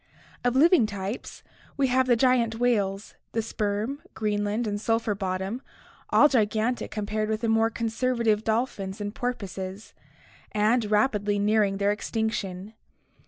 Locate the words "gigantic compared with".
6.27-7.41